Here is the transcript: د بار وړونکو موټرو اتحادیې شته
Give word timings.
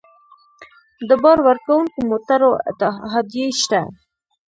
د 1.07 1.11
بار 1.23 1.37
وړونکو 1.47 1.99
موټرو 2.09 2.51
اتحادیې 2.69 3.47
شته 3.61 3.81